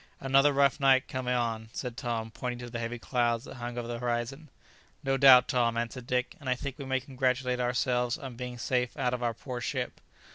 "Another 0.19 0.51
rough 0.51 0.79
night 0.79 1.07
coming 1.07 1.35
on!" 1.35 1.69
said 1.73 1.95
Tom, 1.95 2.31
pointing 2.31 2.57
to 2.57 2.71
the 2.71 2.79
heavy 2.79 2.97
clouds 2.97 3.43
that 3.45 3.57
hung 3.57 3.77
over 3.77 3.87
the 3.87 3.99
horizon. 3.99 4.49
"No 5.03 5.15
doubt, 5.15 5.47
Tom!" 5.47 5.77
answered 5.77 6.07
Dick, 6.07 6.35
"and 6.39 6.49
I 6.49 6.55
think 6.55 6.79
we 6.79 6.85
may 6.85 6.99
congratulate 6.99 7.59
ourselves 7.59 8.17
on 8.17 8.35
being 8.35 8.57
safe 8.57 8.97
out 8.97 9.13
of 9.13 9.21
our 9.21 9.35
poor 9.35 9.61
ship." 9.61 10.01